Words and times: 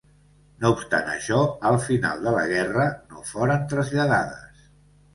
No 0.63 0.71
obstant 0.75 1.11
això, 1.11 1.37
al 1.73 1.79
final 1.85 2.25
de 2.29 2.35
la 2.39 2.49
guerra 2.55 2.89
no 3.13 3.25
foren 3.35 3.71
traslladades. 3.75 4.69